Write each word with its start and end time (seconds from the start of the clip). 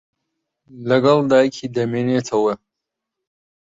لەگەڵ 0.89 1.19
دایکی 1.31 1.67
دەمێنێتەوە. 1.75 2.53